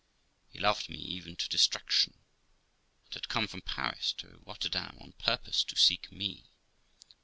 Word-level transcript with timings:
He 0.49 0.57
loved 0.57 0.89
me 0.89 0.97
even 0.97 1.35
to 1.35 1.47
distraction, 1.47 2.23
and 3.05 3.13
had 3.13 3.29
come 3.29 3.45
from 3.47 3.61
Paris 3.61 4.13
to 4.13 4.41
Rotterdam 4.47 4.97
on 4.99 5.11
purpose 5.19 5.63
to 5.65 5.77
seek 5.77 6.11
me. 6.11 6.49